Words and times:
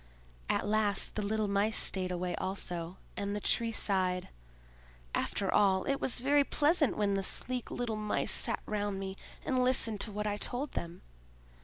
At 0.49 0.65
last 0.65 1.13
the 1.13 1.21
little 1.21 1.47
Mice 1.47 1.75
stayed 1.77 2.09
away 2.09 2.33
also; 2.37 2.97
and 3.15 3.35
the 3.35 3.39
Tree 3.39 3.71
sighed: 3.71 4.29
"After 5.13 5.53
all, 5.53 5.83
it 5.85 6.01
was 6.01 6.21
very 6.21 6.43
pleasant 6.43 6.97
when 6.97 7.13
the 7.13 7.21
sleek 7.21 7.69
little 7.69 7.97
Mice 7.97 8.31
sat 8.31 8.63
round 8.65 8.97
me 8.99 9.15
and 9.45 9.63
listened 9.63 10.01
to 10.01 10.11
what 10.11 10.25
I 10.25 10.37
told 10.37 10.71
them. 10.71 11.03